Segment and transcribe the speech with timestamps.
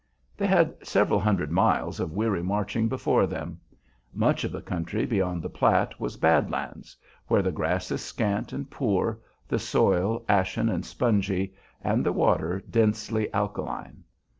[0.35, 3.59] They had several hundred miles of weary marching before them.
[4.11, 8.51] Much of the country beyond the Platte was "Bad Lands," where the grass is scant
[8.51, 11.53] and poor, the soil ashen and spongy,
[11.83, 14.03] and the water densely alkaline.